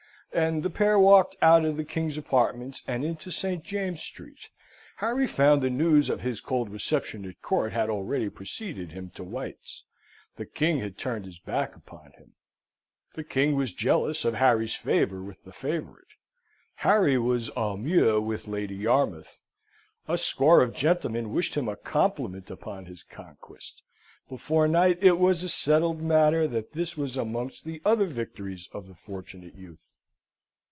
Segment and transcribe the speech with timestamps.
[0.33, 4.47] And the pair walked out of the King's apartments and into Saint James's Street.
[4.95, 9.25] Harry found the news of his cold reception at court had already preceded him to
[9.25, 9.83] White's.
[10.37, 12.35] The King had turned his back upon him.
[13.13, 16.07] The King was jealous of Harry's favour with the favourite.
[16.75, 19.43] Harry was au mieux with Lady Yarmouth.
[20.07, 23.83] A score of gentlemen wished him a compliment upon his conquest.
[24.29, 28.87] Before night it was a settled matter that this was amongst the other victories of
[28.87, 29.89] the Fortunate Youth.